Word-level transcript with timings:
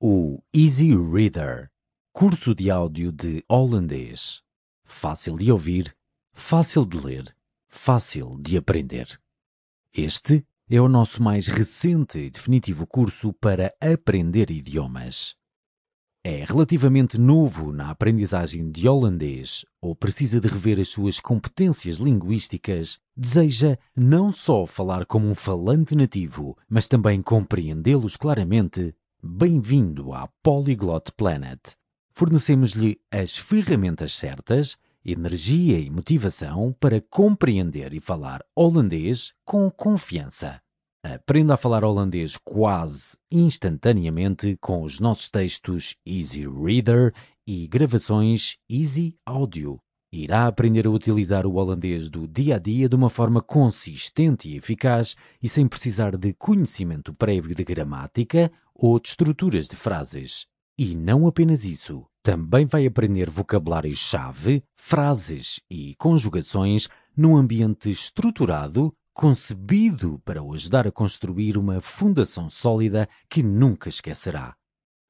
O 0.00 0.40
Easy 0.54 0.94
Reader, 0.94 1.68
curso 2.12 2.54
de 2.54 2.70
áudio 2.70 3.10
de 3.10 3.42
holandês. 3.48 4.40
Fácil 4.84 5.36
de 5.36 5.50
ouvir, 5.50 5.92
fácil 6.32 6.86
de 6.86 7.00
ler, 7.00 7.34
fácil 7.66 8.38
de 8.38 8.56
aprender. 8.56 9.20
Este 9.92 10.46
é 10.70 10.80
o 10.80 10.88
nosso 10.88 11.20
mais 11.20 11.48
recente 11.48 12.16
e 12.20 12.30
definitivo 12.30 12.86
curso 12.86 13.32
para 13.32 13.74
aprender 13.80 14.52
idiomas. 14.52 15.34
É 16.22 16.44
relativamente 16.44 17.18
novo 17.18 17.72
na 17.72 17.90
aprendizagem 17.90 18.70
de 18.70 18.88
holandês 18.88 19.64
ou 19.82 19.96
precisa 19.96 20.40
de 20.40 20.46
rever 20.46 20.78
as 20.78 20.90
suas 20.90 21.18
competências 21.18 21.96
linguísticas, 21.96 23.00
deseja 23.16 23.76
não 23.96 24.30
só 24.30 24.64
falar 24.64 25.04
como 25.06 25.28
um 25.28 25.34
falante 25.34 25.96
nativo, 25.96 26.56
mas 26.68 26.86
também 26.86 27.20
compreendê-los 27.20 28.16
claramente 28.16 28.94
Bem-vindo 29.30 30.14
à 30.14 30.26
Polyglot 30.42 31.12
Planet. 31.14 31.60
Fornecemos-lhe 32.12 32.98
as 33.12 33.36
ferramentas 33.36 34.14
certas, 34.14 34.78
energia 35.04 35.78
e 35.78 35.90
motivação 35.90 36.74
para 36.80 37.02
compreender 37.02 37.92
e 37.92 38.00
falar 38.00 38.42
holandês 38.56 39.34
com 39.44 39.70
confiança. 39.70 40.62
Aprenda 41.04 41.54
a 41.54 41.56
falar 41.58 41.84
holandês 41.84 42.38
quase 42.42 43.18
instantaneamente 43.30 44.56
com 44.62 44.82
os 44.82 44.98
nossos 44.98 45.28
textos 45.28 45.94
Easy 46.06 46.48
Reader 46.48 47.12
e 47.46 47.68
gravações 47.68 48.56
Easy 48.66 49.14
Audio. 49.26 49.78
Irá 50.10 50.46
aprender 50.46 50.86
a 50.86 50.90
utilizar 50.90 51.46
o 51.46 51.56
holandês 51.56 52.08
do 52.08 52.26
dia 52.26 52.56
a 52.56 52.58
dia 52.58 52.88
de 52.88 52.96
uma 52.96 53.10
forma 53.10 53.42
consistente 53.42 54.48
e 54.48 54.56
eficaz 54.56 55.14
e 55.42 55.48
sem 55.50 55.68
precisar 55.68 56.16
de 56.16 56.32
conhecimento 56.32 57.12
prévio 57.12 57.54
de 57.54 57.62
gramática 57.62 58.50
ou 58.74 58.98
de 58.98 59.08
estruturas 59.08 59.68
de 59.68 59.76
frases. 59.76 60.46
E 60.78 60.94
não 60.94 61.26
apenas 61.26 61.66
isso, 61.66 62.06
também 62.22 62.64
vai 62.64 62.86
aprender 62.86 63.28
vocabulário-chave, 63.28 64.62
frases 64.74 65.60
e 65.70 65.94
conjugações 65.96 66.88
num 67.14 67.36
ambiente 67.36 67.90
estruturado, 67.90 68.94
concebido 69.12 70.22
para 70.24 70.42
o 70.42 70.54
ajudar 70.54 70.86
a 70.86 70.92
construir 70.92 71.58
uma 71.58 71.82
fundação 71.82 72.48
sólida 72.48 73.06
que 73.28 73.42
nunca 73.42 73.90
esquecerá. 73.90 74.54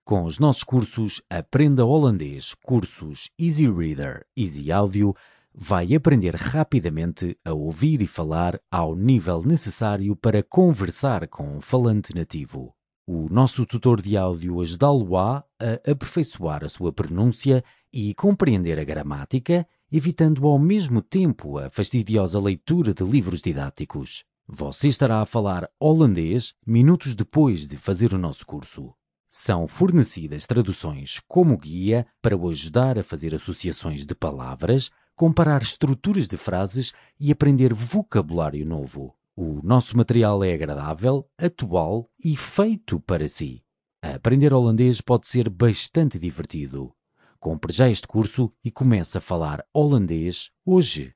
Com 0.09 0.25
os 0.25 0.39
nossos 0.39 0.65
cursos 0.65 1.21
Aprenda 1.29 1.85
Holandês, 1.85 2.55
cursos 2.63 3.29
Easy 3.39 3.71
Reader, 3.71 4.25
Easy 4.35 4.73
Audio, 4.73 5.15
vai 5.55 5.95
aprender 5.95 6.35
rapidamente 6.35 7.37
a 7.45 7.53
ouvir 7.53 8.01
e 8.01 8.07
falar 8.07 8.59
ao 8.71 8.97
nível 8.97 9.43
necessário 9.43 10.17
para 10.17 10.43
conversar 10.43 11.29
com 11.29 11.59
um 11.59 11.61
falante 11.61 12.15
nativo. 12.15 12.75
O 13.07 13.29
nosso 13.29 13.67
tutor 13.67 14.01
de 14.01 14.17
áudio 14.17 14.63
ajudá-lo-á 14.63 15.45
a 15.61 15.91
aperfeiçoar 15.91 16.65
a 16.65 16.71
sua 16.71 16.91
pronúncia 16.91 17.63
e 17.93 18.15
compreender 18.15 18.79
a 18.79 18.85
gramática, 18.85 19.69
evitando 19.93 20.47
ao 20.47 20.59
mesmo 20.59 21.03
tempo 21.03 21.59
a 21.59 21.69
fastidiosa 21.69 22.41
leitura 22.41 22.95
de 22.95 23.05
livros 23.05 23.43
didáticos. 23.43 24.25
Você 24.47 24.89
estará 24.89 25.21
a 25.21 25.27
falar 25.27 25.69
holandês 25.79 26.55
minutos 26.67 27.15
depois 27.15 27.67
de 27.67 27.77
fazer 27.77 28.15
o 28.15 28.19
nosso 28.19 28.47
curso. 28.47 28.95
São 29.31 29.67
fornecidas 29.67 30.47
traduções 30.47 31.21
como 31.29 31.59
guia 31.59 32.07
para 32.23 32.37
o 32.37 32.49
ajudar 32.49 32.99
a 32.99 33.05
fazer 33.05 33.35
associações 33.35 34.07
de 34.07 34.15
palavras, 34.15 34.91
comparar 35.15 35.63
estruturas 35.63 36.27
de 36.27 36.37
frases 36.39 36.95
e 37.21 37.31
aprender 37.31 37.75
vocabulário 37.75 38.65
novo. 38.65 39.15
O 39.37 39.61
nosso 39.63 39.97
material 39.97 40.43
é 40.43 40.55
agradável, 40.55 41.29
atual 41.39 42.11
e 42.25 42.37
feito 42.37 42.99
para 43.01 43.29
si. 43.29 43.63
Aprender 44.03 44.55
holandês 44.55 45.01
pode 45.01 45.27
ser 45.27 45.51
bastante 45.51 46.19
divertido. 46.19 46.95
Compre 47.39 47.73
já 47.73 47.89
este 47.89 48.09
curso 48.09 48.53
e 48.65 48.71
comece 48.71 49.19
a 49.19 49.21
falar 49.21 49.63
holandês 49.73 50.51
hoje. 50.65 51.15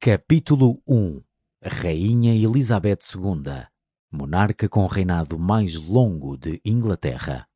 Capítulo 0.00 0.80
1 0.86 1.20
Rainha 1.62 2.34
Elizabeth 2.34 3.00
II 3.14 3.73
Monarca 4.14 4.68
com 4.68 4.86
reinado 4.86 5.36
mais 5.36 5.74
longo 5.74 6.36
de 6.36 6.60
Inglaterra. 6.64 7.48